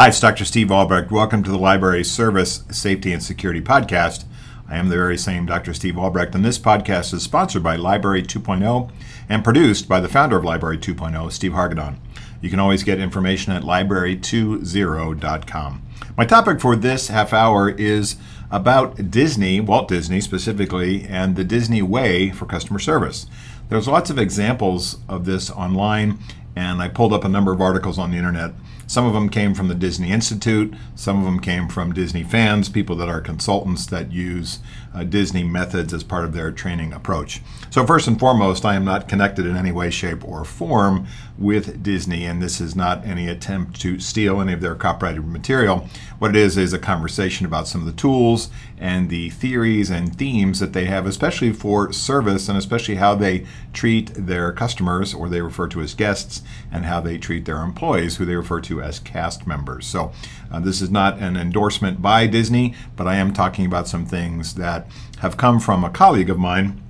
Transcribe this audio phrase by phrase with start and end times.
[0.00, 0.46] Hi, it's Dr.
[0.46, 1.10] Steve Albrecht.
[1.10, 4.24] Welcome to the Library Service, Safety, and Security Podcast.
[4.66, 5.74] I am the very same Dr.
[5.74, 8.90] Steve Albrecht, and this podcast is sponsored by Library 2.0
[9.28, 11.98] and produced by the founder of Library 2.0, Steve Hargadon.
[12.40, 15.82] You can always get information at library20.com.
[16.16, 18.16] My topic for this half hour is
[18.50, 23.26] about Disney, Walt Disney specifically, and the Disney way for customer service.
[23.68, 26.18] There's lots of examples of this online,
[26.56, 28.54] and I pulled up a number of articles on the internet.
[28.90, 32.68] Some of them came from the Disney Institute, some of them came from Disney fans,
[32.68, 34.58] people that are consultants that use
[34.94, 37.40] uh, Disney methods as part of their training approach.
[37.70, 41.06] So, first and foremost, I am not connected in any way, shape, or form
[41.38, 45.88] with Disney, and this is not any attempt to steal any of their copyrighted material.
[46.18, 50.16] What it is is a conversation about some of the tools and the theories and
[50.16, 55.28] themes that they have, especially for service and especially how they treat their customers, or
[55.28, 58.82] they refer to as guests, and how they treat their employees, who they refer to
[58.82, 59.86] as cast members.
[59.86, 60.12] So,
[60.50, 64.54] uh, this is not an endorsement by Disney, but I am talking about some things
[64.54, 64.79] that
[65.18, 66.80] have come from a colleague of mine.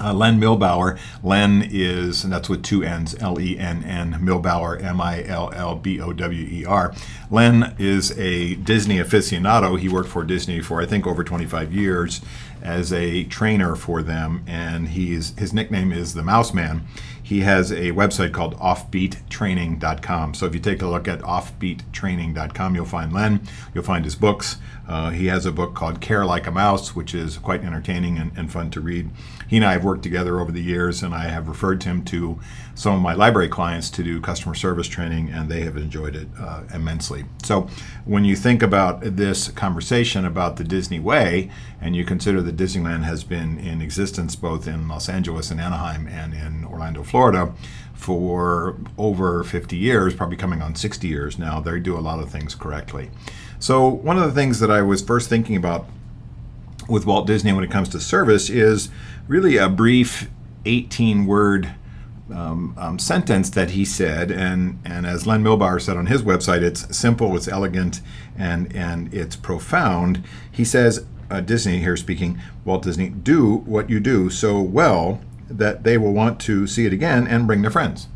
[0.00, 0.98] Uh, Lenn Millbower.
[1.22, 5.52] Lenn is, and that's with two N's, L E N N, Millbower, M I L
[5.54, 6.92] L B O W E R.
[7.30, 9.78] Lenn is a Disney aficionado.
[9.78, 12.20] He worked for Disney for, I think, over 25 years
[12.60, 16.86] as a trainer for them, and he's, his nickname is the Mouse Man
[17.24, 20.34] he has a website called offbeattraining.com.
[20.34, 23.40] So if you take a look at offbeattraining.com, you'll find Lenn,
[23.74, 24.58] you'll find his books.
[24.86, 28.30] Uh, he has a book called Care Like a Mouse, which is quite entertaining and,
[28.36, 29.08] and, fun to read.
[29.48, 32.04] He and I have worked together over the years, and I have referred to him
[32.06, 32.38] to
[32.74, 36.28] some of my library clients to do customer service training, and they have enjoyed it
[36.38, 37.24] uh, immensely.
[37.42, 37.68] So,
[38.04, 41.50] when you think about this conversation about the Disney way,
[41.80, 46.06] and you consider that Disneyland has been in existence both in Los Angeles and Anaheim
[46.08, 47.52] and in Orlando, Florida,
[47.94, 52.28] for over 50 years, probably coming on 60 years now, they do a lot of
[52.28, 53.10] things correctly.
[53.58, 55.86] So, one of the things that I was first thinking about
[56.88, 58.90] with Walt Disney when it comes to service is
[59.26, 60.30] really a brief
[60.64, 61.74] 18 word
[62.32, 66.62] um, um, sentence that he said, and, and as Lenn Millbower said on his website,
[66.62, 68.00] it's simple, it's elegant,
[68.36, 70.24] and, and it's profound.
[70.50, 75.84] He says, uh, Disney here speaking, Walt Disney, do what you do so well that
[75.84, 78.08] they will want to see it again and bring their friends.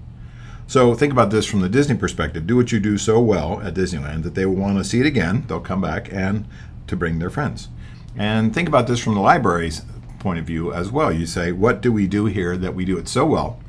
[0.66, 2.46] So think about this from the Disney perspective.
[2.46, 5.06] Do what you do so well at Disneyland that they will want to see it
[5.06, 5.44] again.
[5.46, 6.46] They'll come back and
[6.86, 7.68] to bring their friends.
[8.16, 9.82] And think about this from the library's
[10.18, 11.12] point of view as well.
[11.12, 13.60] You say, what do we do here that we do it so well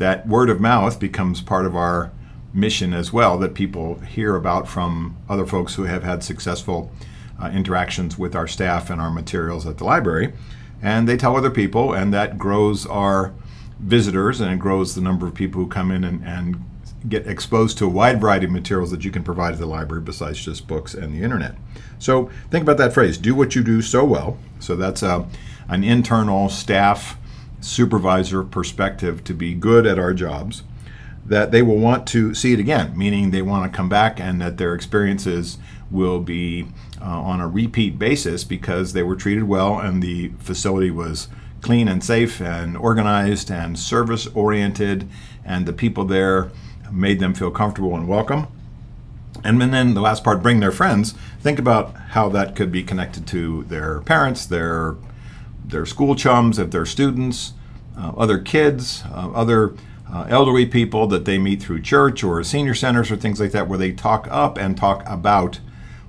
[0.00, 2.10] that word of mouth becomes part of our
[2.54, 6.90] mission as well, that people hear about from other folks who have had successful
[7.40, 10.32] uh, interactions with our staff and our materials at the library.
[10.82, 13.34] And they tell other people, and that grows our
[13.78, 16.64] visitors and it grows the number of people who come in and, and
[17.08, 20.02] get exposed to a wide variety of materials that you can provide at the library
[20.02, 21.54] besides just books and the internet.
[21.98, 24.38] So think about that phrase do what you do so well.
[24.58, 25.26] So that's a, uh,
[25.68, 27.16] an internal staff
[27.60, 30.62] supervisor perspective to be good at our jobs
[31.24, 34.40] that they will want to see it again, meaning they want to come back and
[34.40, 35.58] that their experiences
[35.90, 36.66] will be
[37.00, 41.28] uh, on a repeat basis because they were treated well and the facility was
[41.60, 45.08] clean and safe and organized and service oriented,
[45.44, 46.50] and the people there
[46.92, 48.46] made them feel comfortable and welcome.
[49.42, 51.14] And then the last part, bring their friends.
[51.40, 54.96] Think about how that could be connected to their parents, their
[55.64, 57.52] their school chums, if they're students,
[57.96, 59.74] uh, other kids, uh, other
[60.12, 63.68] uh, elderly people that they meet through church or senior centers or things like that,
[63.68, 65.60] where they talk up and talk about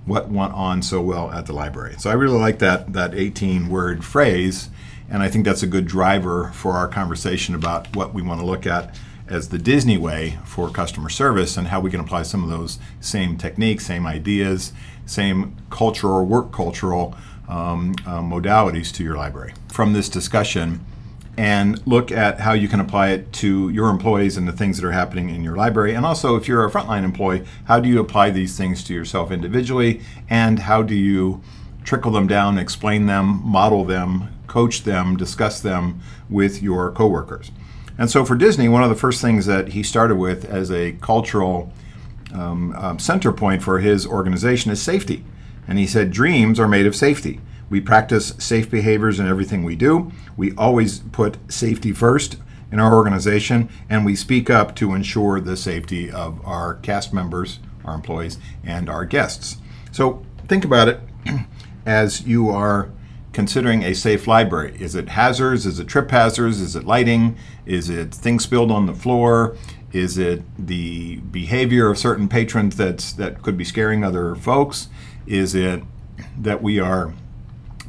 [0.05, 1.95] what went on so well at the library.
[1.99, 4.69] So I really like that that 18 word phrase
[5.11, 8.45] and I think that's a good driver for our conversation about what we want to
[8.45, 8.95] look at
[9.31, 12.79] as the Disney way for customer service and how we can apply some of those
[12.99, 14.73] same techniques, same ideas,
[15.05, 17.15] same cultural, or work cultural
[17.47, 19.53] um, uh, modalities to your library.
[19.69, 20.85] From this discussion,
[21.37, 24.85] and look at how you can apply it to your employees and the things that
[24.85, 25.95] are happening in your library.
[25.95, 29.31] And also, if you're a frontline employee, how do you apply these things to yourself
[29.31, 30.01] individually?
[30.29, 31.41] And how do you
[31.85, 37.51] trickle them down, explain them, model them, coach them, discuss them with your coworkers.
[38.01, 40.93] And so for Disney, one of the first things that he started with as a
[40.93, 41.71] cultural
[42.33, 45.23] um, um, center point for his organization is safety.
[45.67, 47.41] And he said, Dreams are made of safety.
[47.69, 50.11] We practice safe behaviors in everything we do.
[50.35, 52.37] We always put safety first
[52.71, 57.59] in our organization, and we speak up to ensure the safety of our cast members,
[57.85, 59.57] our employees, and our guests.
[59.91, 61.01] So think about it
[61.85, 62.89] as you are
[63.33, 64.75] considering a safe library?
[64.79, 65.65] Is it hazards?
[65.65, 66.59] Is it trip hazards?
[66.59, 67.37] Is it lighting?
[67.65, 69.55] Is it things spilled on the floor?
[69.91, 74.87] Is it the behavior of certain patrons that's that could be scaring other folks?
[75.25, 75.83] Is it
[76.37, 77.13] that we are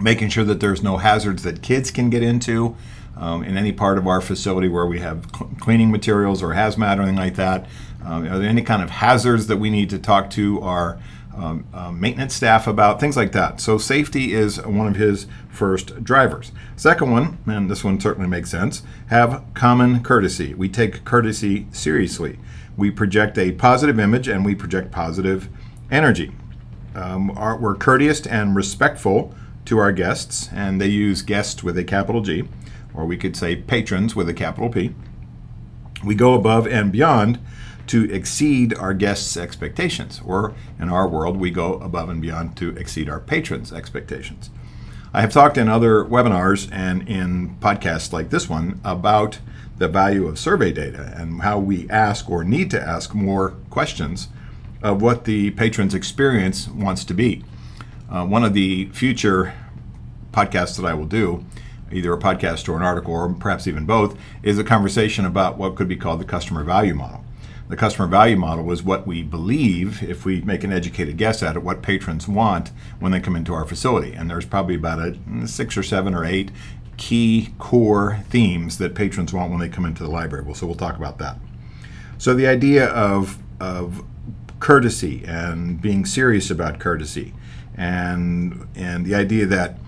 [0.01, 2.77] making sure that there's no hazards that kids can get into
[3.17, 6.99] um, in any part of our facility where we have cl- cleaning materials or hazmat
[6.99, 7.67] or anything like that?
[8.05, 10.99] Um, are there any kind of hazards that we need to talk to our
[11.35, 13.01] um, uh, maintenance staff about?
[13.01, 13.61] Things like that.
[13.61, 16.53] So, safety is one of his first drivers.
[16.77, 20.55] Second one, and this one certainly makes sense, have common courtesy.
[20.55, 22.39] We take courtesy seriously.
[22.77, 25.49] We project a positive image and we project positive
[25.91, 26.33] energy.
[26.95, 27.29] Um,
[27.61, 32.45] we're courteous and respectful to our guests, and they use guests with a capital G,
[32.95, 34.95] or we could say patrons with a capital P.
[36.05, 37.39] We go above and beyond
[37.89, 42.71] to exceed our guests' expectations, or in our world, we go above and beyond to
[42.77, 44.51] exceed our patrons' expectations.
[45.15, 49.41] I have talked in other webinars and in podcasts like this one about
[49.77, 54.29] the value of survey data and how we ask or need to ask more questions
[54.83, 57.45] of what the patron's experience wants to be.
[58.11, 59.55] Uh, one of the future
[60.33, 61.45] podcasts that I will do,
[61.91, 65.77] either a podcast or an article, or perhaps even both, is a conversation about what
[65.77, 67.22] could be called the customer value model.
[67.73, 71.57] The customer value model is what we believe, if we make an educated guess at
[71.57, 72.71] it, what patrons want
[73.01, 74.13] when they come into our facility.
[74.13, 76.51] And there's probably about a mm, six or seven or eight
[76.99, 80.45] key core themes that patrons want when they come into the library.
[80.45, 81.39] Well, so we'll talk about that.
[82.19, 84.05] So the idea of, of
[84.61, 87.33] courtesy and being serious about courtesy
[87.75, 89.79] and and the idea that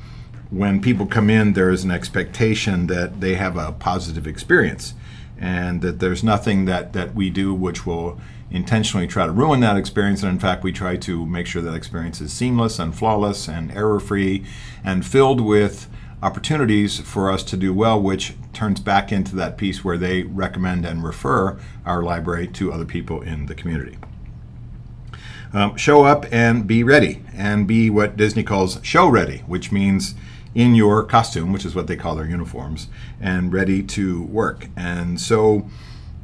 [0.48, 4.94] when people come in there is an expectation that they have a positive experience
[5.38, 8.20] and that there's nothing that, that we do which will
[8.50, 10.22] intentionally try to ruin that experience.
[10.22, 13.72] And in fact, we try to make sure that experience is seamless and flawless and
[13.72, 14.44] error free
[14.84, 15.88] and filled with
[16.22, 20.86] opportunities for us to do well, which turns back into that piece where they recommend
[20.86, 23.98] and refer our library to other people in the community.
[25.52, 30.14] Um, show up and be ready, and be what Disney calls show ready, which means
[30.54, 32.88] in your costume, which is what they call their uniforms,
[33.20, 34.68] and ready to work.
[34.76, 35.68] And so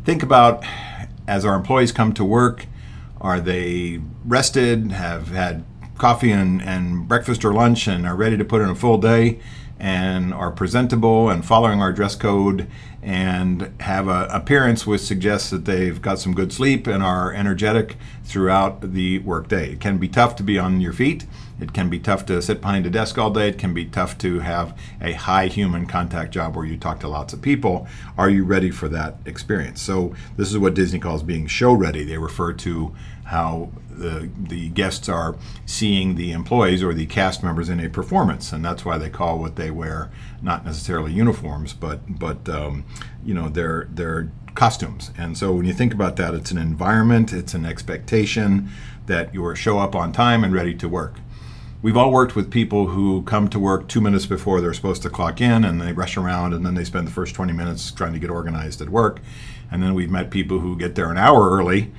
[0.04, 0.64] think about
[1.26, 2.66] as our employees come to work,
[3.20, 5.64] are they rested, have had
[5.98, 9.40] coffee and, and breakfast or lunch, and are ready to put in a full day?
[9.80, 12.68] And are presentable and following our dress code
[13.02, 17.96] and have an appearance which suggests that they've got some good sleep and are energetic
[18.22, 19.72] throughout the workday.
[19.72, 21.24] It can be tough to be on your feet.
[21.60, 23.48] It can be tough to sit behind a desk all day.
[23.48, 27.08] It can be tough to have a high human contact job where you talk to
[27.08, 27.86] lots of people.
[28.18, 29.80] Are you ready for that experience?
[29.80, 32.04] So, this is what Disney calls being show ready.
[32.04, 32.94] They refer to
[33.30, 38.52] how the, the guests are seeing the employees or the cast members in a performance,
[38.52, 40.10] and that's why they call what they wear
[40.42, 42.84] not necessarily uniforms, but but um,
[43.24, 45.12] you know their their costumes.
[45.16, 48.68] And so when you think about that, it's an environment, it's an expectation
[49.06, 51.14] that you show up on time and ready to work.
[51.82, 55.08] We've all worked with people who come to work two minutes before they're supposed to
[55.08, 58.12] clock in and they rush around and then they spend the first 20 minutes trying
[58.12, 59.20] to get organized at work.
[59.70, 61.90] And then we've met people who get there an hour early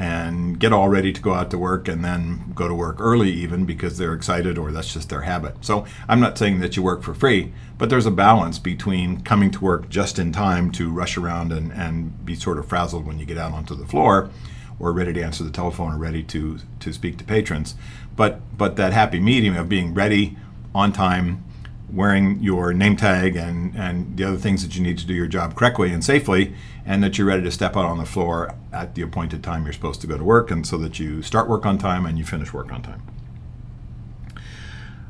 [0.00, 3.30] and get all ready to go out to work and then go to work early
[3.30, 5.54] even because they're excited or that's just their habit.
[5.60, 9.50] So I'm not saying that you work for free, but there's a balance between coming
[9.50, 13.18] to work just in time to rush around and, and be sort of frazzled when
[13.18, 14.30] you get out onto the floor
[14.78, 17.74] or ready to answer the telephone or ready to to speak to patrons.
[18.16, 20.38] But but that happy medium of being ready
[20.74, 21.44] on time
[21.92, 25.26] wearing your name tag and, and the other things that you need to do your
[25.26, 26.54] job correctly and safely,
[26.84, 29.72] and that you're ready to step out on the floor at the appointed time you're
[29.72, 32.24] supposed to go to work, and so that you start work on time and you
[32.24, 33.02] finish work on time.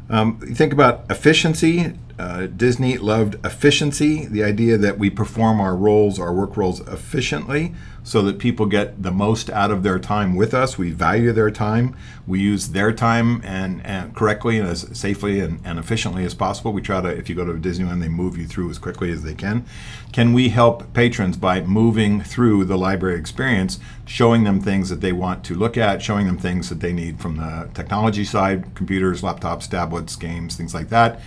[0.08, 1.94] Um, think about efficiency.
[2.20, 7.74] Uh, Disney loved efficiency, the idea that we perform our roles, our work roles efficiently
[8.02, 10.76] so that people get the most out of their time with us.
[10.76, 11.96] We value their time.
[12.26, 16.74] We use their time and, and correctly and as safely and, and efficiently as possible.
[16.74, 19.22] We try to, if you go to Disneyland, they move you through as quickly as
[19.22, 19.64] they can.
[20.12, 25.12] Can we help patrons by moving through the library experience, showing them things that they
[25.12, 29.22] want to look at, showing them things that they need from the technology side computers,
[29.22, 31.18] laptops, tablets, games, things like that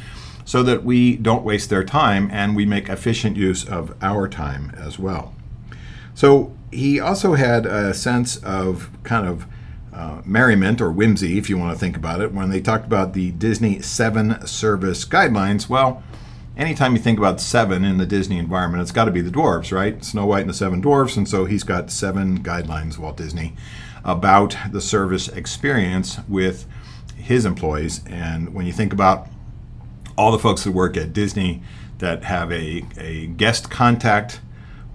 [0.45, 4.71] so that we don't waste their time and we make efficient use of our time
[4.77, 5.33] as well.
[6.13, 9.45] So he also had a sense of kind of
[9.93, 13.13] uh, merriment or whimsy, if you want to think about it, when they talked about
[13.13, 15.69] the Disney Seven Service Guidelines.
[15.69, 16.03] Well,
[16.57, 19.71] anytime you think about seven in the Disney environment, it's got to be the dwarves,
[19.71, 20.03] right?
[20.03, 21.15] Snow White and the Seven Dwarfs.
[21.15, 23.53] And so he's got seven guidelines, Walt Disney,
[24.03, 26.65] about the service experience with
[27.15, 28.01] his employees.
[28.07, 29.27] And when you think about
[30.17, 31.63] all the folks that work at Disney
[31.99, 34.41] that have a, a guest contact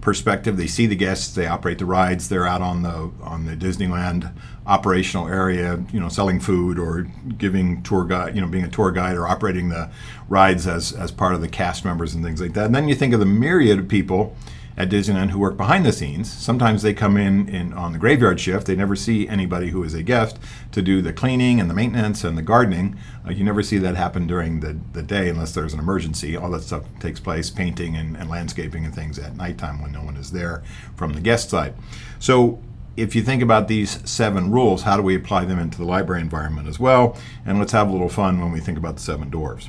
[0.01, 0.57] perspective.
[0.57, 4.31] They see the guests, they operate the rides, they're out on the on the Disneyland
[4.65, 7.07] operational area, you know, selling food or
[7.37, 9.89] giving tour guide, you know, being a tour guide or operating the
[10.27, 12.65] rides as as part of the cast members and things like that.
[12.65, 14.35] And then you think of the myriad of people
[14.79, 16.31] at Disneyland who work behind the scenes.
[16.31, 18.65] Sometimes they come in, in on the graveyard shift.
[18.65, 20.39] They never see anybody who is a guest
[20.71, 22.97] to do the cleaning and the maintenance and the gardening.
[23.27, 26.37] Uh, you never see that happen during the, the day unless there's an emergency.
[26.37, 30.01] All that stuff takes place, painting and, and landscaping and things at nighttime when no
[30.01, 30.63] one is there
[30.95, 31.75] from the guest side.
[32.17, 32.61] So
[32.95, 36.21] if you think about these seven rules, how do we apply them into the library
[36.21, 37.17] environment as well?
[37.45, 39.67] And let's have a little fun when we think about the seven dwarves.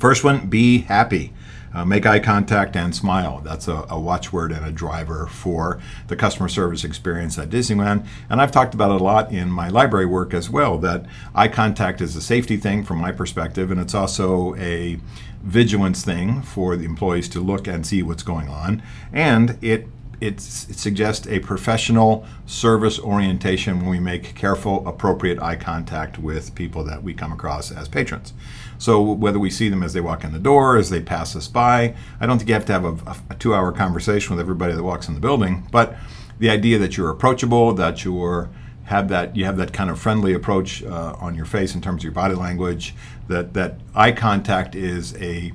[0.00, 1.34] First one, be happy.
[1.74, 3.40] Uh, make eye contact and smile.
[3.42, 8.06] That's a, a, watchword and a driver for the customer service experience at Disneyland.
[8.28, 11.48] And I've talked about it a lot in my library work as well that eye
[11.48, 15.00] contact is a safety thing from my perspective, and it's also a
[15.42, 18.82] vigilance thing for the employees to look and see what's going on.
[19.12, 19.86] And it
[20.22, 26.84] it suggests a professional service orientation when we make careful, appropriate eye contact with people
[26.84, 28.32] that we come across as patrons.
[28.78, 31.48] So whether we see them as they walk in the door, as they pass us
[31.48, 34.82] by, I don't think you have to have a, a two-hour conversation with everybody that
[34.82, 35.96] walks in the building, but
[36.38, 38.48] the idea that you're approachable, that you're
[38.84, 42.00] have that you have that kind of friendly approach uh, on your face in terms
[42.00, 42.94] of your body language,
[43.28, 45.52] that that eye contact is a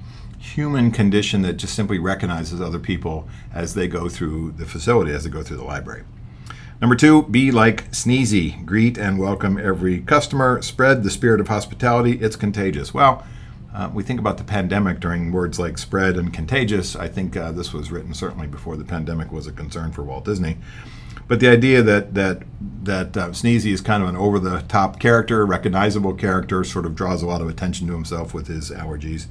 [0.56, 5.24] human condition that just simply recognizes other people as they go through the facility, as
[5.24, 6.04] they go through the library.
[6.80, 8.64] Number two, be like Sneezy.
[8.66, 10.62] Greet and welcome every customer.
[10.62, 12.20] Spread the spirit of hospitality.
[12.22, 12.94] It's contagious.
[12.94, 13.26] Well,
[13.74, 16.96] uh, we think about the pandemic during words like spread and contagious.
[16.96, 20.26] I think uh, this was written certainly before the pandemic was a concern for Walt
[20.26, 20.58] Disney.
[21.28, 22.44] But the idea that that
[22.84, 27.28] that uh, Sneezy is kind of an over-the-top character, recognizable character, sort of draws a
[27.28, 29.28] lot of attention to himself with his allergies.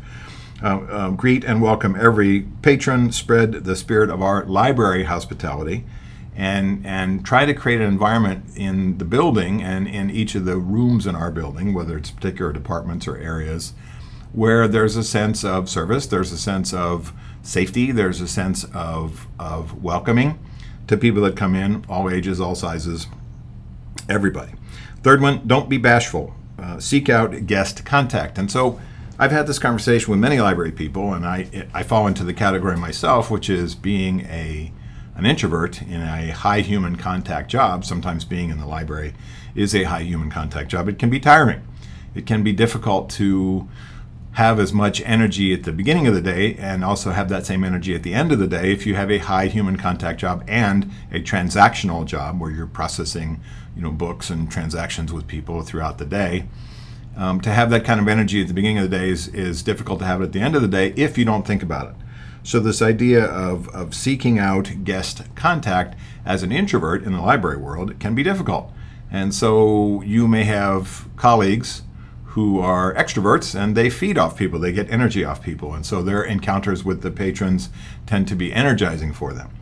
[0.62, 5.84] Uh, um, greet and welcome every patron, spread the spirit of our library hospitality,
[6.34, 10.56] and, and try to create an environment in the building and in each of the
[10.56, 13.74] rooms in our building, whether it's particular departments or areas,
[14.32, 19.26] where there's a sense of service, there's a sense of safety, there's a sense of,
[19.38, 20.38] of welcoming
[20.86, 23.08] to people that come in, all ages, all sizes,
[24.08, 24.52] everybody.
[25.02, 26.34] Third one, don't be bashful.
[26.58, 28.38] Uh, seek out guest contact.
[28.38, 28.80] And so
[29.18, 32.76] I've had this conversation with many library people, and I I fall into the category
[32.76, 34.72] myself, which is being a
[35.14, 37.84] an introvert in a high human contact job.
[37.84, 39.14] Sometimes being in the library
[39.54, 40.88] is a high human contact job.
[40.88, 41.66] It can be tiring.
[42.14, 43.68] It can be difficult to
[44.32, 47.64] have as much energy at the beginning of the day and also have that same
[47.64, 50.44] energy at the end of the day if you have a high human contact job
[50.46, 53.40] and a transactional job where you're processing
[53.74, 56.46] you know books and transactions with people throughout the day
[57.16, 59.62] um, to have that kind of energy at the beginning of the day is, is
[59.62, 61.88] difficult to have it at the end of the day if you don't think about
[61.88, 61.94] it.
[62.42, 67.56] So, this idea of, of seeking out guest contact as an introvert in the library
[67.56, 68.70] world can be difficult.
[69.10, 71.82] And so, you may have colleagues
[72.24, 75.74] who are extroverts and they feed off people, they get energy off people.
[75.74, 77.70] And so, their encounters with the patrons
[78.06, 79.55] tend to be energizing for them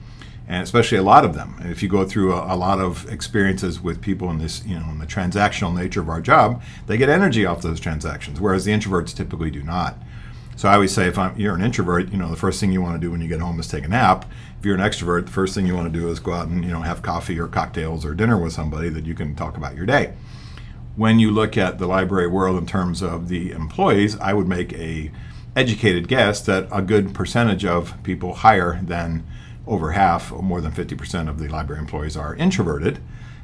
[0.46, 1.56] and especially a lot of them.
[1.60, 4.90] If you go through a, a, lot of experiences with people in this, you know,
[4.90, 8.72] in the transactional nature of our job, they get energy off those transactions, whereas the
[8.72, 9.96] introverts typically do not.
[10.56, 12.80] So I always say, if I'm, you're an introvert, you know, the first thing you
[12.80, 14.30] want to do when you get home is take a nap.
[14.58, 16.64] If you're an extrovert, the first thing you want to do is go out and
[16.64, 19.74] you know have coffee or cocktails or dinner with somebody that you can talk about
[19.74, 20.14] your day.
[20.96, 24.72] When you look at the library world in terms of the employees, I would make
[24.74, 25.10] a
[25.56, 29.26] educated guess that a good percentage of people higher than
[29.66, 33.00] over half, or more than 50% of the library employees are introverted.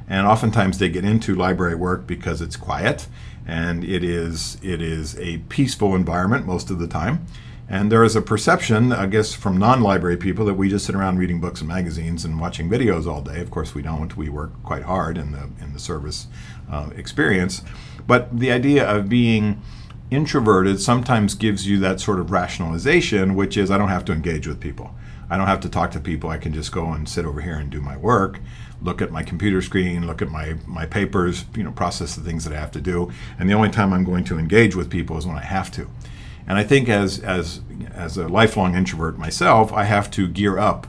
[0.07, 3.07] And oftentimes they get into library work because it's quiet
[3.47, 7.25] and it is, it is a peaceful environment most of the time.
[7.71, 10.93] And there is a perception, I guess, from non library people that we just sit
[10.93, 13.39] around reading books and magazines and watching videos all day.
[13.39, 14.17] Of course, we don't.
[14.17, 16.27] We work quite hard in the, in the service
[16.69, 17.61] uh, experience.
[18.05, 19.61] But the idea of being
[20.09, 24.47] introverted sometimes gives you that sort of rationalization, which is I don't have to engage
[24.47, 24.93] with people.
[25.31, 26.29] I don't have to talk to people.
[26.29, 28.41] I can just go and sit over here and do my work,
[28.81, 32.43] look at my computer screen, look at my, my papers, you know, process the things
[32.43, 33.09] that I have to do.
[33.39, 35.87] And the only time I'm going to engage with people is when I have to.
[36.45, 37.61] And I think as, as,
[37.93, 40.85] as a lifelong introvert myself, I have to gear up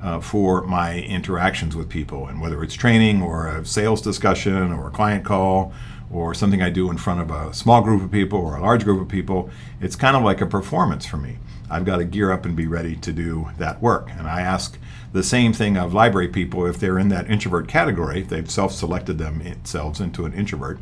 [0.00, 2.26] uh, for my interactions with people.
[2.28, 5.74] And whether it's training or a sales discussion or a client call
[6.10, 8.84] or something I do in front of a small group of people or a large
[8.84, 9.50] group of people,
[9.82, 11.36] it's kind of like a performance for me.
[11.72, 14.10] I've got to gear up and be ready to do that work.
[14.16, 14.78] And I ask
[15.12, 19.16] the same thing of library people if they're in that introvert category, they've self selected
[19.16, 20.78] themselves into an introvert,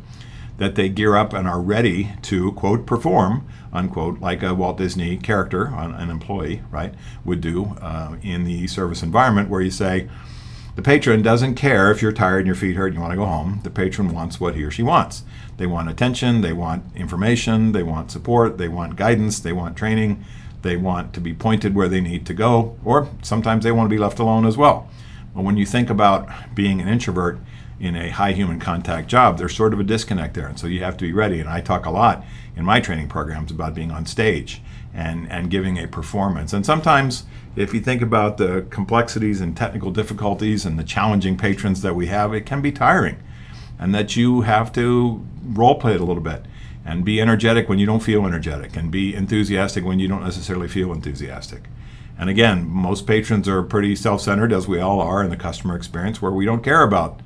[0.57, 5.15] that they gear up and are ready to, quote, perform, unquote, like a Walt Disney
[5.15, 6.93] character, an employee, right,
[7.23, 10.09] would do uh, in the service environment where you say,
[10.75, 13.17] the patron doesn't care if you're tired and your feet hurt and you want to
[13.17, 13.59] go home.
[13.63, 15.23] The patron wants what he or she wants.
[15.57, 20.23] They want attention, they want information, they want support, they want guidance, they want training,
[20.61, 23.95] they want to be pointed where they need to go, or sometimes they want to
[23.95, 24.89] be left alone as well.
[25.35, 27.39] But when you think about being an introvert
[27.79, 30.47] in a high human contact job, there's sort of a disconnect there.
[30.47, 31.39] And so you have to be ready.
[31.39, 32.23] And I talk a lot
[32.55, 34.61] in my training programs about being on stage
[34.93, 36.53] and, and giving a performance.
[36.53, 37.23] And sometimes,
[37.55, 42.07] if you think about the complexities and technical difficulties and the challenging patrons that we
[42.07, 43.17] have, it can be tiring.
[43.79, 46.45] And that you have to role play it a little bit
[46.85, 50.67] and be energetic when you don't feel energetic and be enthusiastic when you don't necessarily
[50.67, 51.63] feel enthusiastic.
[52.17, 55.75] And again, most patrons are pretty self centered, as we all are in the customer
[55.75, 57.19] experience, where we don't care about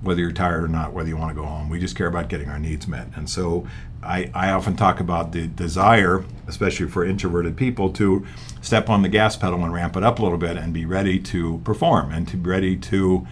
[0.00, 1.68] whether you're tired or not, whether you want to go home.
[1.68, 3.08] We just care about getting our needs met.
[3.14, 3.66] And so
[4.02, 8.26] I, I often talk about the desire, especially for introverted people, to
[8.62, 11.18] step on the gas pedal and ramp it up a little bit and be ready
[11.18, 13.26] to perform and to be ready to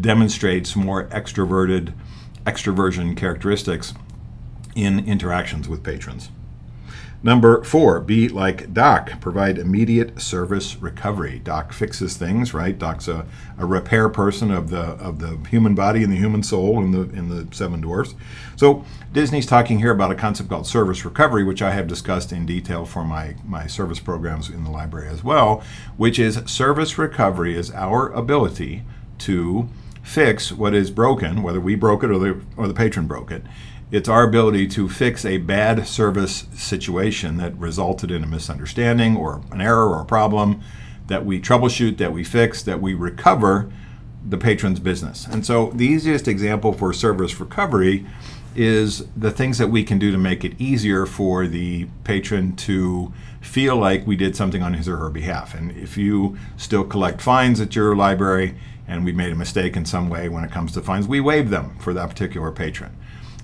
[0.00, 1.92] demonstrate some more extroverted
[2.46, 3.92] extroversion characteristics
[4.74, 6.30] in interactions with patrons.
[7.24, 9.18] Number four, be like Doc.
[9.18, 11.38] Provide immediate service recovery.
[11.38, 12.78] Doc fixes things, right?
[12.78, 13.24] Doc's a,
[13.56, 17.00] a repair person of the of the human body and the human soul in the
[17.18, 18.14] in the Seven Dwarfs.
[18.56, 22.44] So Disney's talking here about a concept called service recovery, which I have discussed in
[22.44, 25.64] detail for my my service programs in the library as well.
[25.96, 28.82] Which is service recovery is our ability
[29.20, 29.70] to
[30.02, 33.44] fix what is broken, whether we broke it or the or the patron broke it
[33.94, 39.40] it's our ability to fix a bad service situation that resulted in a misunderstanding or
[39.52, 40.60] an error or a problem
[41.06, 43.70] that we troubleshoot, that we fix, that we recover
[44.28, 45.28] the patron's business.
[45.30, 48.04] And so the easiest example for service recovery
[48.56, 53.12] is the things that we can do to make it easier for the patron to
[53.40, 55.54] feel like we did something on his or her behalf.
[55.54, 58.56] And if you still collect fines at your library
[58.88, 61.50] and we made a mistake in some way when it comes to fines, we waive
[61.50, 62.96] them for that particular patron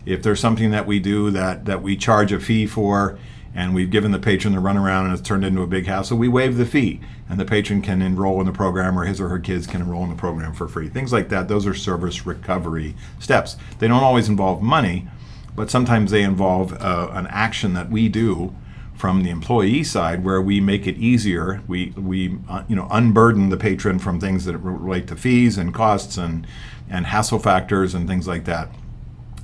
[0.07, 3.19] if there's something that we do that that we charge a fee for
[3.55, 6.29] and we've given the patron the runaround and it's turned into a big hassle, we
[6.29, 9.41] waive the fee and the patron can enroll in the program or his or her
[9.41, 10.89] kids can enroll in the program for free.
[10.89, 13.57] Things like that, those are service recovery steps.
[13.79, 15.09] They don't always involve money,
[15.57, 18.55] but sometimes they involve uh, an action that we do
[19.01, 23.49] from the employee side where we make it easier we we uh, you know unburden
[23.49, 26.47] the patron from things that relate to fees and costs and
[26.91, 28.69] and hassle factors and things like that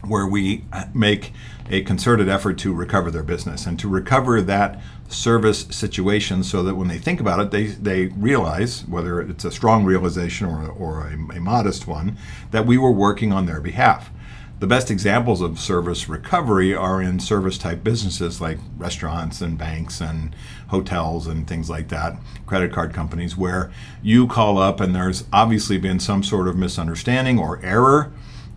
[0.08, 1.32] where we uh, make
[1.68, 6.74] a concerted effort to recover their business and to recover that service situation so that
[6.74, 11.06] when they think about it, they, they realize, whether it's a strong realization or, or
[11.06, 12.16] a, a modest one,
[12.50, 14.10] that we were working on their behalf.
[14.58, 20.00] The best examples of service recovery are in service type businesses like restaurants and banks
[20.00, 20.34] and
[20.68, 22.16] hotels and things like that,
[22.46, 23.70] credit card companies, where
[24.02, 28.12] you call up and there's obviously been some sort of misunderstanding or error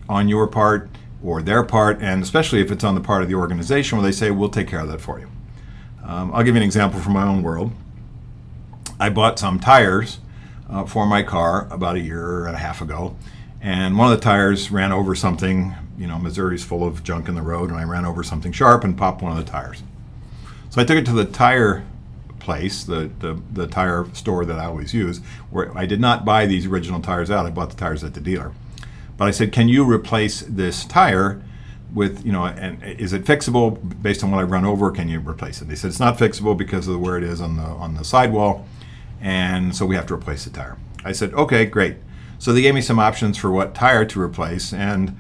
[0.07, 0.89] on your part
[1.23, 4.12] or their part, and especially if it's on the part of the organization where they
[4.12, 5.29] say, we'll take care of that for you.
[6.03, 7.71] Um, I'll give you an example from my own world.
[8.99, 10.19] I bought some tires
[10.69, 13.15] uh, for my car about a year and a half ago,
[13.62, 15.75] and one of the tires ran over something.
[15.97, 18.84] You know, Missouri's full of junk in the road, and I ran over something sharp
[18.84, 19.84] and popped one of the tires.
[20.69, 21.86] So I took it to the tire
[22.39, 26.45] place, the, the, the tire store that I always use, where I did not buy
[26.45, 27.45] these original tires out.
[27.45, 28.53] I bought the tires at the dealer.
[29.19, 31.41] But I said, can you replace this tire
[31.93, 34.89] with, you know, and is it fixable based on what I've run over?
[34.91, 35.67] Can you replace it?
[35.67, 38.65] They said it's not fixable because of where it is on the on the sidewall,
[39.19, 40.77] and so we have to replace the tire.
[41.03, 41.97] I said, okay, great.
[42.38, 45.17] So they gave me some options for what tire to replace, and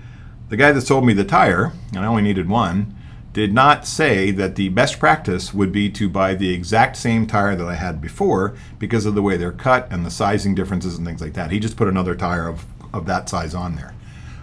[0.47, 2.95] the guy that sold me the tire, and I only needed one,
[3.33, 7.55] did not say that the best practice would be to buy the exact same tire
[7.57, 11.05] that I had before because of the way they're cut and the sizing differences and
[11.05, 11.51] things like that.
[11.51, 13.93] He just put another tire of of that size on there.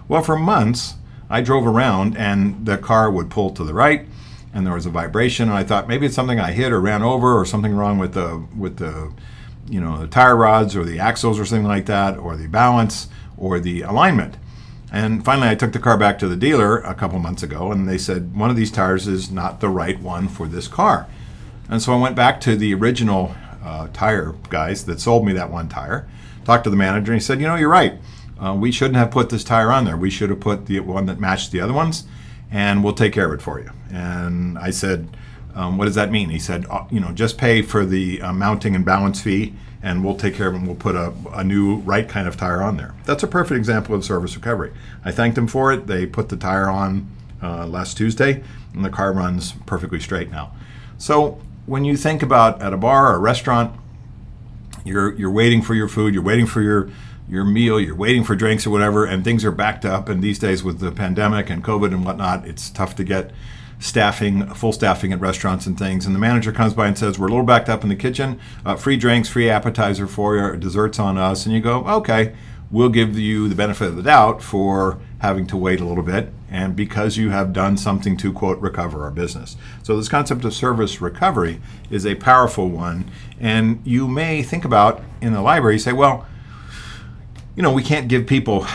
[0.07, 0.95] Well, for months,
[1.29, 4.07] I drove around and the car would pull to the right
[4.53, 7.03] and there was a vibration and I thought maybe it's something I hit or ran
[7.03, 9.11] over or something wrong with the with the
[9.67, 13.07] you know the tire rods or the axles or something like that or the balance
[13.37, 14.37] or the alignment.
[14.91, 17.87] And finally I took the car back to the dealer a couple months ago and
[17.87, 21.07] they said one of these tires is not the right one for this car.
[21.69, 25.51] And so I went back to the original uh, tire guys that sold me that
[25.51, 26.07] one tire,
[26.45, 27.99] talked to the manager and he said, "You know, you're right
[28.39, 29.97] uh, we shouldn't have put this tire on there.
[29.97, 32.05] We should have put the one that matched the other ones,
[32.51, 33.71] and we'll take care of it for you.
[33.91, 35.15] And I said,
[35.55, 36.29] um, what does that mean?
[36.29, 40.03] He said, uh, you know, just pay for the uh, mounting and balance fee, and
[40.03, 40.57] we'll take care of it.
[40.57, 42.93] And we'll put a, a new right kind of tire on there.
[43.05, 44.71] That's a perfect example of service recovery.
[45.03, 45.87] I thanked them for it.
[45.87, 47.09] They put the tire on
[47.41, 50.51] uh, last Tuesday, and the car runs perfectly straight now.
[50.99, 53.79] So when you think about at a bar or a restaurant,
[54.85, 56.89] you're you're waiting for your food, you're waiting for your
[57.29, 60.09] your meal, you're waiting for drinks or whatever, and things are backed up.
[60.09, 63.31] And these days with the pandemic and COVID and whatnot, it's tough to get
[63.79, 66.05] staffing, full staffing at restaurants and things.
[66.05, 68.39] And the manager comes by and says, "We're a little backed up in the kitchen.
[68.65, 72.33] Uh, free drinks, free appetizer for you, desserts on us." And you go, "Okay."
[72.69, 76.33] We'll give you the benefit of the doubt for having to wait a little bit
[76.51, 79.55] and because you have done something to quote recover our business.
[79.83, 83.09] So this concept of service recovery is a powerful one
[83.39, 86.25] and you may think about in the library say well
[87.57, 88.65] you know we can't give people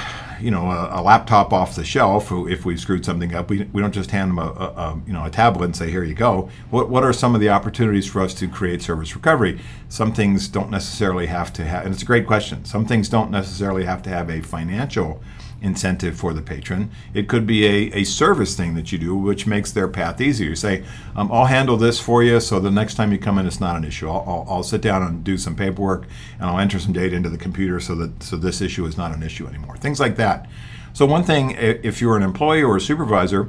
[0.40, 3.48] you know a, a, laptop off the shelf if we've screwed something up.
[3.48, 5.88] We, we don't just hand them a, a, a, you know a tablet and say
[5.88, 6.50] here you go.
[6.70, 9.60] What what are some of the opportunities for us to create service recovery?
[9.88, 12.64] Some things don't necessarily have to have, and it's a great question.
[12.64, 15.22] Some things don't necessarily have to have a financial
[15.62, 16.90] incentive for the patron.
[17.14, 20.50] It could be a, a service thing that you do, which makes their path easier.
[20.50, 20.84] You say,
[21.16, 23.76] um, I'll handle this for you, so the next time you come in, it's not
[23.76, 24.08] an issue.
[24.08, 27.28] I'll, I'll, I'll, sit down and do some paperwork, and I'll enter some data into
[27.28, 29.76] the computer so that so this issue is not an issue anymore.
[29.76, 30.48] Things like that.
[30.92, 33.48] So one thing, if you're an employee or a supervisor,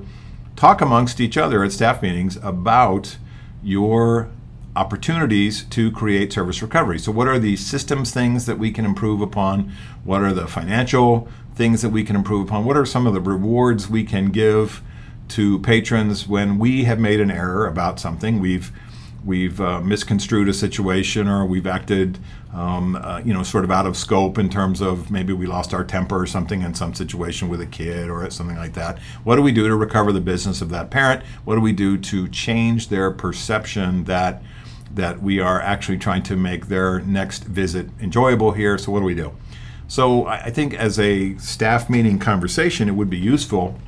[0.55, 3.17] talk amongst each other at staff meetings about
[3.61, 4.29] your
[4.75, 6.99] opportunities to create service recovery.
[6.99, 9.71] So, what are the systems things that we can improve upon?
[10.03, 12.65] What are the financial things that we can improve upon?
[12.65, 14.81] What are some of the rewards we can give
[15.29, 18.39] to patrons when we have made an error about something?
[18.39, 18.71] We've
[19.25, 22.19] we've uh, misconstrued a situation or we've acted
[22.53, 25.73] um, uh, you know sort of out of scope in terms of maybe we lost
[25.73, 29.37] our temper or something in some situation with a kid or something like that what
[29.37, 32.27] do we do to recover the business of that parent what do we do to
[32.27, 34.43] change their perception that
[34.93, 39.05] that we are actually trying to make their next visit enjoyable here so what do
[39.05, 39.33] we do
[39.87, 43.79] so I think as a staff meeting conversation, it would be useful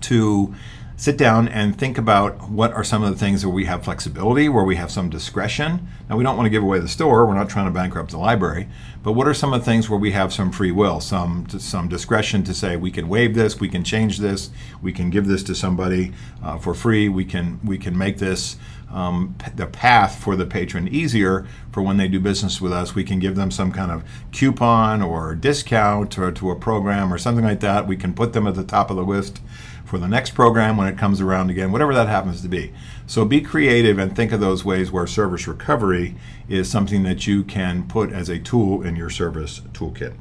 [0.00, 0.54] to
[0.96, 4.48] sit down and think about what are some of the things where we have flexibility,
[4.48, 5.88] where we have some discretion.
[6.08, 8.18] Now, we don't want to give away the store, we're not trying to bankrupt the
[8.18, 8.68] library,
[9.02, 11.88] but what are some of the things where we have some free will, some some
[11.88, 14.50] discretion to say we can waive this, we can change this,
[14.82, 18.56] we can give this to somebody uh, for free, we can we can make this
[18.92, 22.94] um, the path for the patron easier for when they do business with us.
[22.94, 27.18] We can give them some kind of coupon or discount or to a program or
[27.18, 27.86] something like that.
[27.86, 29.40] We can put them at the top of the list
[29.84, 32.72] for the next program when it comes around again, whatever that happens to be.
[33.06, 36.14] So be creative and think of those ways where service recovery
[36.48, 40.14] is something that you can put as a tool in your service toolkit.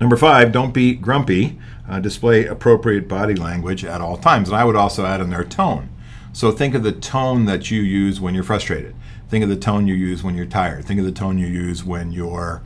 [0.00, 1.58] Number five, don't be grumpy.
[1.86, 4.48] Uh, display appropriate body language at all times.
[4.48, 5.90] And I would also add in their tone.
[6.34, 8.96] So think of the tone that you use when you're frustrated.
[9.28, 10.84] Think of the tone you use when you're tired.
[10.84, 12.60] Think of the tone you use when you're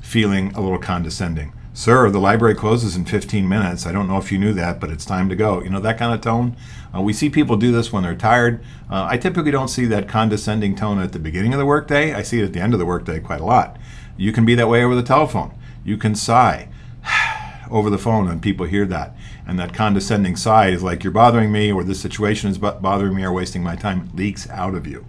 [0.00, 1.52] feeling a little condescending.
[1.74, 3.84] Sir, the library closes in 15 minutes.
[3.84, 5.62] I don't know if you knew that, but it's time to go.
[5.62, 6.56] You know, that kind of tone.
[6.96, 8.64] Uh, we see people do this when they're tired.
[8.90, 12.14] Uh, I typically don't see that condescending tone at the beginning of the workday.
[12.14, 13.76] I see it at the end of the workday quite a lot.
[14.16, 15.52] You can be that way over the telephone.
[15.84, 16.70] You can sigh
[17.70, 19.14] over the phone and people hear that
[19.50, 23.24] and that condescending sigh is like you're bothering me or this situation is bothering me
[23.24, 25.04] or wasting my time leaks out of you.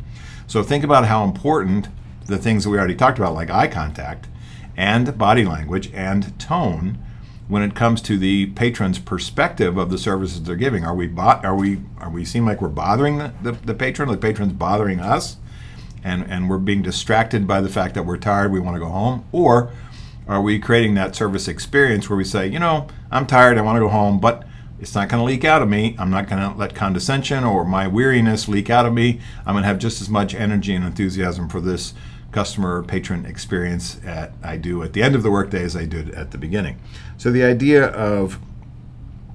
[0.47, 1.89] So think about how important
[2.25, 4.27] the things that we already talked about like eye contact
[4.75, 6.97] and body language and tone
[7.49, 10.83] when it comes to the patron's perspective of the services they're giving.
[10.83, 14.09] Are we bo- are we are we seem like we're bothering the, the, the patron?
[14.09, 15.37] The patron's bothering us
[16.03, 18.89] and and we're being distracted by the fact that we're tired we want to go
[18.89, 19.23] home?
[19.31, 19.71] Or
[20.27, 23.75] are we creating that service experience where we say, you know, I'm tired, I want
[23.75, 24.47] to go home, but
[24.79, 25.95] it's not going to leak out of me.
[25.99, 29.19] I'm not going to let condescension or my weariness leak out of me.
[29.45, 31.93] I'm going to have just as much energy and enthusiasm for this
[32.31, 36.11] customer patron experience at, I do at the end of the workday as I did
[36.11, 36.79] at the beginning.
[37.17, 38.39] So the idea of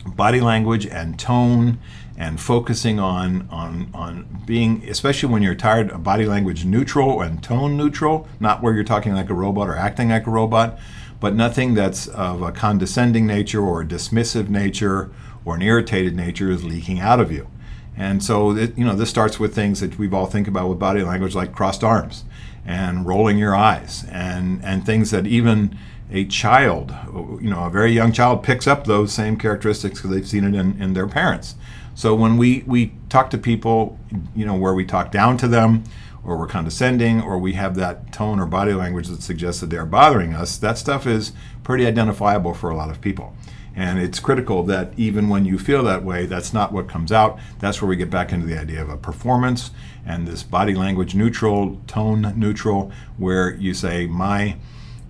[0.05, 1.79] body language and tone
[2.17, 7.77] and focusing on on on being especially when you're tired body language neutral and tone
[7.77, 10.79] neutral not where you're talking like a robot or acting like a robot
[11.21, 15.11] but nothing that's of a condescending nature or a dismissive nature
[15.45, 17.49] or an irritated nature is leaking out of you
[17.97, 20.79] and so it, you know this starts with things that we've all think about with
[20.79, 22.25] body language like crossed arms
[22.65, 25.77] and rolling your eyes and and things that even
[26.11, 26.95] a child,
[27.41, 30.55] you know, a very young child picks up those same characteristics because they've seen it
[30.55, 31.57] in, in their parents.
[31.95, 33.99] So when we, we talk to people,
[34.35, 35.85] you know, where we talk down to them,
[36.27, 39.87] or we're condescending, or we have that tone or body language that suggests that they're
[39.87, 43.35] bothering us, that stuff is pretty identifiable for a lot of people.
[43.77, 47.39] And it's critical that even when you feel that way, that's not what comes out.
[47.59, 49.71] That's where we get back into the idea of a performance
[50.05, 54.57] and this body language neutral, tone neutral, where you say, my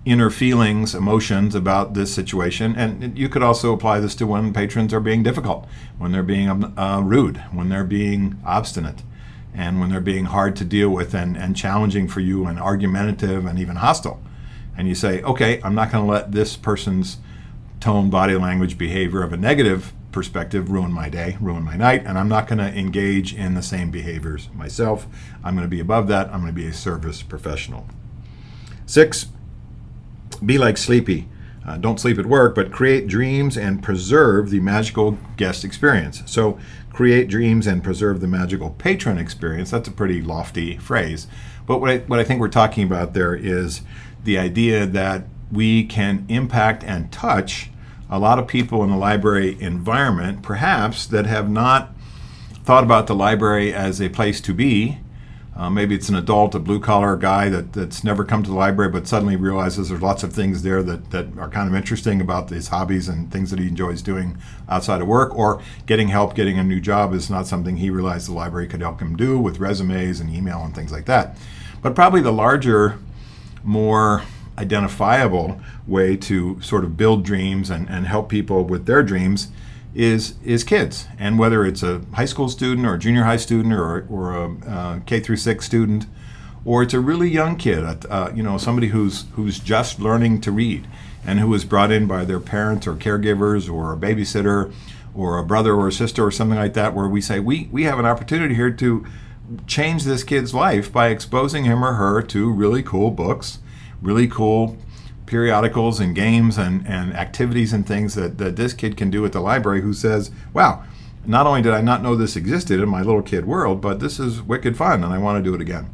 [0.03, 2.75] inner feelings, emotions about this situation.
[2.75, 5.65] And you could also apply this to when patrons are being difficult,
[5.97, 9.01] when they're being uh, rude, when they're being obstinate,
[9.57, 13.45] and when they're being hard to deal with and, and challenging for you and argumentative
[13.45, 14.21] and even hostile.
[14.77, 17.17] And you say, okay, I'm not going to let this person's
[17.79, 22.19] tone, body language, behavior of a negative perspective ruin my day, ruin my night, and
[22.19, 25.07] I'm not going to engage in the same behaviors myself.
[25.43, 26.27] I'm going to be above that.
[26.27, 27.87] I'm going to be a service professional.
[28.85, 29.27] Six,
[30.45, 31.27] be like Sleepy.
[31.67, 36.23] Uh, don't sleep at work, but create dreams and preserve the magical guest experience.
[36.25, 36.57] So,
[36.93, 39.69] create dreams and preserve the magical patron experience.
[39.69, 41.27] That's a pretty lofty phrase.
[41.67, 43.81] But what I, what I think we're talking about there is
[44.23, 47.69] the idea that we can impact and touch
[48.09, 51.93] a lot of people in the library environment, perhaps that have not
[52.63, 54.99] thought about the library as a place to be
[55.57, 58.55] uh, maybe it's an adult, a blue collar guy that, that's never come to the
[58.55, 62.21] library but suddenly realizes there's lots of things there that, that are kind of interesting
[62.21, 64.37] about his hobbies and things that he enjoys doing
[64.69, 65.35] outside of work.
[65.35, 68.81] Or getting help getting a new job is not something he realized the library could
[68.81, 71.35] help him do with resumes and email and things like that.
[71.81, 72.99] But probably the larger,
[73.63, 74.21] more
[74.59, 79.47] identifiable way to sort of build dreams and, and help people with their dreams
[79.97, 83.73] is is kids, and whether it's a high school student or a junior high student
[83.73, 86.05] or or a uh, K through six student,
[86.63, 90.51] or it's a really young kid, uh, you know, somebody who's who's just learning to
[90.51, 90.87] read
[91.25, 94.71] and who was brought in by their parents or caregivers or a babysitter
[95.15, 97.83] or a brother or a sister or something like that, where we say we we
[97.83, 99.03] have an opportunity here to
[99.65, 103.57] change this kid's life by exposing him or her to really cool books,
[103.99, 104.77] really cool
[105.27, 109.33] periodicals and games and, and activities and things that, that this kid can do at
[109.33, 110.83] the library who says, wow,
[111.25, 114.19] not only did I not know this existed in my little kid world, but this
[114.19, 115.89] is wicked fun and I want to do it again.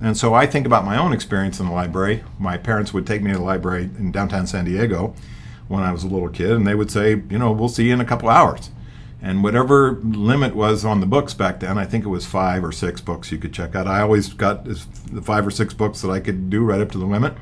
[0.00, 2.22] And so I think about my own experience in the library.
[2.38, 5.14] My parents would take me to the library in downtown San Diego
[5.68, 7.94] when I was a little kid, and they would say, you know, we'll see you
[7.94, 8.70] in a couple hours.
[9.22, 12.72] And whatever limit was on the books back then, I think it was five or
[12.72, 13.86] six books you could check out.
[13.86, 16.98] I always got the five or six books that I could do right up to
[16.98, 17.34] the limit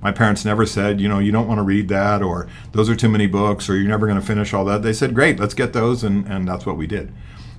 [0.00, 2.96] my parents never said, you know, you don't want to read that or those are
[2.96, 4.82] too many books or you're never going to finish all that.
[4.82, 6.04] They said, great, let's get those.
[6.04, 7.12] And, and that's what we did.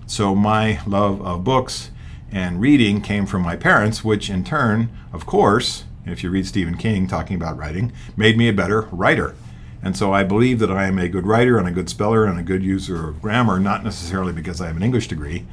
[0.08, 1.91] So my love of books
[2.32, 6.78] and reading came from my parents, which in turn, of course, if you read Stephen
[6.78, 9.36] King talking about writing, made me a better writer.
[9.82, 12.39] And so I believe that I am a good writer and a good speller and
[12.39, 15.45] a good user of grammar, not necessarily because I have an English degree,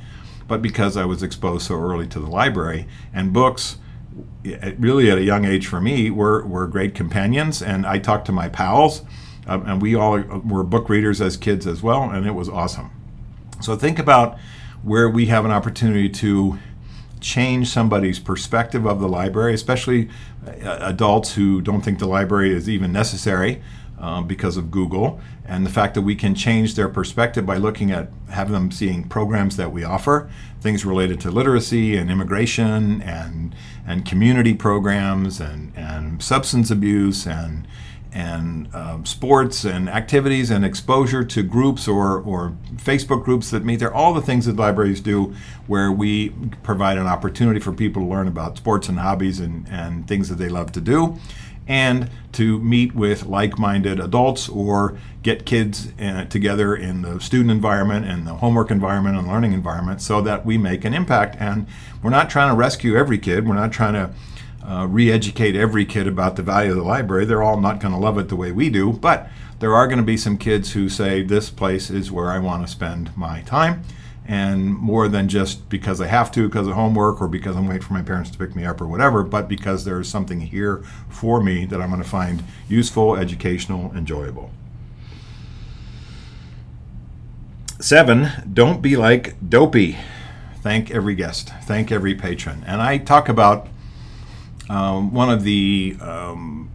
[0.48, 2.86] but because I was exposed so early to the library.
[3.12, 3.78] And books
[4.78, 8.32] really at a young age for me were, were great companions and i talked to
[8.32, 9.02] my pals
[9.46, 12.90] um, and we all were book readers as kids as well and it was awesome.
[13.60, 14.38] So think about
[14.82, 16.58] where we have an opportunity to
[17.20, 20.08] change somebody's perspective of the library especially
[20.46, 23.62] uh, adults who don't think the library is even necessary
[23.98, 27.90] um, because of Google, and the fact that we can change their perspective by looking
[27.90, 30.30] at having them seeing programs that we offer,
[30.66, 33.54] things related to literacy and immigration and
[33.86, 37.68] and community programs and and substance abuse and
[38.12, 43.76] and um, sports and activities and exposure to groups or, or Facebook groups that meet
[43.76, 45.34] there, all the things that libraries do
[45.66, 46.30] where we
[46.62, 50.36] provide an opportunity for people to learn about sports and hobbies and, and things that
[50.36, 51.18] they love to do
[51.68, 57.50] and to meet with like minded adults or get kids uh, together in the student
[57.50, 61.36] environment and the homework environment and learning environment so that we make an impact.
[61.40, 61.66] And
[62.02, 64.10] we're not trying to rescue every kid, we're not trying to
[64.64, 67.24] uh, re educate every kid about the value of the library.
[67.24, 69.98] They're all not going to love it the way we do, but there are going
[69.98, 73.42] to be some kids who say, This place is where I want to spend my
[73.42, 73.82] time
[74.28, 77.82] and more than just because I have to because of homework or because I'm waiting
[77.82, 81.40] for my parents to pick me up or whatever, but because there's something here for
[81.42, 84.50] me that I'm going to find useful, educational, enjoyable.
[87.78, 89.96] Seven, don't be like dopey.
[90.60, 92.64] Thank every guest, thank every patron.
[92.66, 93.68] And I talk about
[94.68, 96.68] um, one of the um,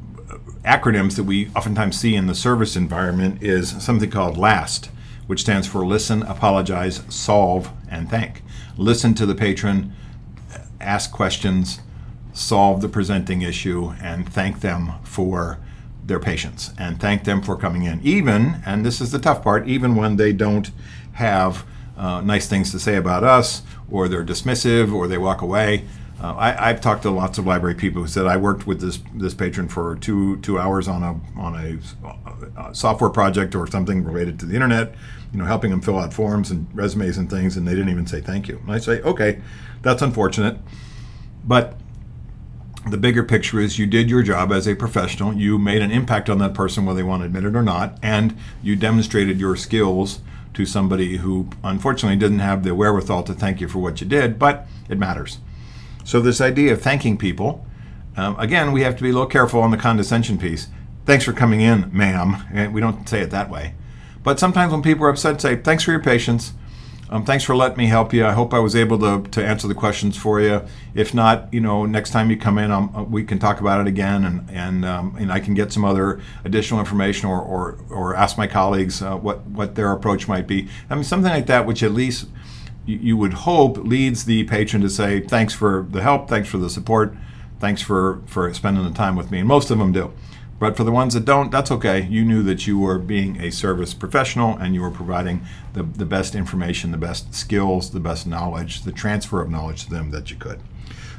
[0.64, 4.90] acronyms that we oftentimes see in the service environment is something called LAST
[5.32, 8.44] which stands for listen, apologize, solve, and thank.
[8.76, 9.94] Listen to the patron,
[10.82, 11.80] ask questions,
[12.34, 15.58] solve the presenting issue, and thank them for
[16.04, 18.02] their patience and thank them for coming in.
[18.04, 20.70] Even, and this is the tough part, even when they don't
[21.14, 21.66] have
[21.96, 25.86] uh, nice things to say about us, or they're dismissive, or they walk away.
[26.22, 29.00] Uh, I, have talked to lots of library people who said I worked with this
[29.16, 34.04] this patron for two two hours on a on a, a software project or something
[34.04, 34.94] related to the internet,
[35.32, 38.08] you know, helping them fill out forms and resumes and things, and they didn't even
[38.08, 38.60] say thank you.
[38.64, 39.42] And I say, okay,
[39.82, 40.58] that's unfortunate,
[41.44, 41.78] but
[42.90, 45.34] the bigger picture is you did your job as a professional.
[45.34, 47.98] You made an impact on that person, whether they want to admit it or not,
[48.02, 50.22] and you demonstrated your skills
[50.54, 54.38] to somebody who unfortunately didn't have the wherewithal to thank you for what you did,
[54.40, 55.38] but it matters.
[56.04, 57.66] So, this idea of thanking people,
[58.18, 60.68] um, again, we have to be a little careful on the condescension piece.
[61.06, 62.74] Thanks for coming in, ma'am.
[62.74, 63.76] We don't say it that way.
[64.24, 66.54] But sometimes when people are upset, say, thanks for your patience.
[67.12, 68.26] Um, thanks for letting me help you.
[68.26, 70.62] I hope I was able to, to answer the questions for you.
[70.94, 73.88] If not, you know, next time you come in, um, we can talk about it
[73.88, 78.16] again, and and um, and I can get some other additional information, or or, or
[78.16, 80.70] ask my colleagues uh, what what their approach might be.
[80.90, 82.30] I mean, something like that, which at least
[82.86, 86.60] you, you would hope leads the patron to say, thanks for the help, thanks for
[86.60, 87.14] the support,
[87.60, 90.14] thanks for for spending the time with me, and most of them do.
[90.62, 92.06] But for the ones that don't, that's okay.
[92.06, 95.42] You knew that you were being a service professional and you were providing
[95.74, 99.90] the, the best information, the best skills, the best knowledge, the transfer of knowledge to
[99.90, 100.60] them that you could.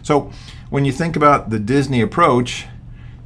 [0.01, 0.31] So
[0.71, 2.67] when you think about the Disney approach,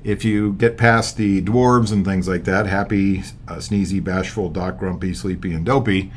[0.05, 4.79] if you get past the dwarves and things like that, happy, uh, sneezy, bashful, doc,
[4.79, 6.11] grumpy, sleepy, and dopey,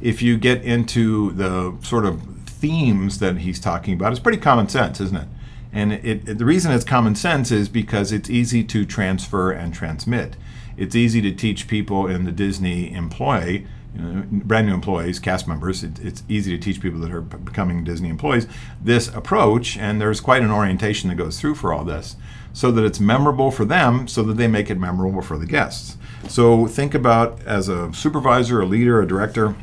[0.00, 4.70] if you get into the sort of themes that he's talking about, it's pretty common
[4.70, 5.28] sense, isn't it?
[5.72, 9.72] And it, it, the reason it's common sense is because it's easy to transfer and
[9.72, 10.36] transmit.
[10.76, 15.48] It's easy to teach people in the Disney employ, you know, brand new employees, cast
[15.48, 15.82] members.
[15.82, 18.46] It, it's easy to teach people that are becoming Disney employees
[18.82, 22.16] this approach, and there's quite an orientation that goes through for all this,
[22.52, 25.96] so that it's memorable for them, so that they make it memorable for the guests.
[26.28, 29.56] So think about as a supervisor, a leader, a director,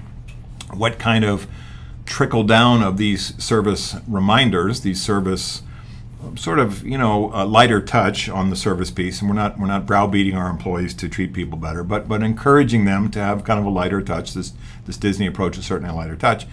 [0.73, 1.47] what kind of
[2.05, 5.61] trickle down of these service reminders, these service
[6.35, 9.67] sort of you know a lighter touch on the service piece, and we're not we're
[9.67, 13.59] not browbeating our employees to treat people better, but but encouraging them to have kind
[13.59, 14.33] of a lighter touch.
[14.33, 14.53] This
[14.85, 16.45] this Disney approach is certainly a lighter touch.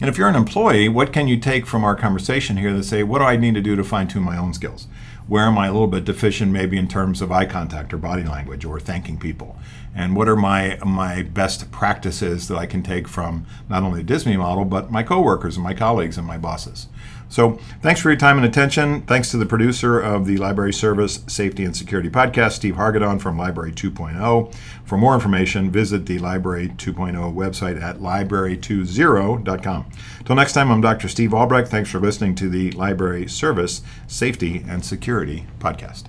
[0.00, 3.02] And if you're an employee, what can you take from our conversation here to say,
[3.02, 4.86] what do I need to do to fine tune my own skills?
[5.28, 8.24] Where am I a little bit deficient, maybe in terms of eye contact or body
[8.24, 9.58] language or thanking people?
[9.94, 14.06] And what are my my best practices that I can take from not only the
[14.06, 16.86] Disney model, but my coworkers and my colleagues and my bosses?
[17.30, 19.02] So, thanks for your time and attention.
[19.02, 23.38] Thanks to the producer of the Library Service Safety and Security Podcast, Steve Hargadon from
[23.38, 24.52] Library 2.0.
[24.84, 29.90] For more information, visit the Library 2.0 website at library20.com.
[30.24, 31.08] Till next time, I'm Dr.
[31.08, 31.68] Steve Albrecht.
[31.68, 36.04] Thanks for listening to the Library Service Safety and Security Podcast.